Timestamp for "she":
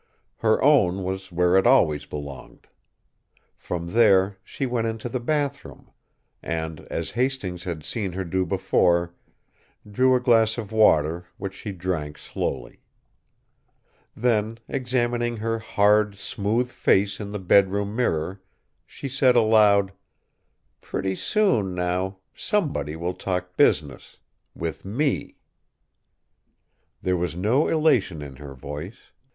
4.43-4.65, 11.53-11.71, 18.87-19.07